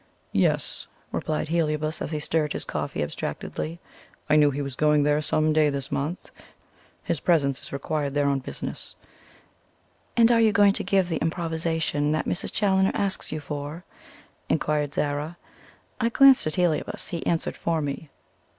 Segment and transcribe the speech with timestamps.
[0.31, 3.79] "Yes," replied Heliobas, as he stirred his coffee abstractedly.
[4.31, 6.31] "I knew he was going there some day this month;
[7.03, 8.95] his presence is required there on business."
[10.17, 12.51] "And are you going to give the Improvisation this Mrs.
[12.51, 13.85] Challoner asks you for?"
[14.49, 15.37] inquired Zara.
[15.99, 17.09] I glanced at Heliobas.
[17.09, 18.09] He answered for me.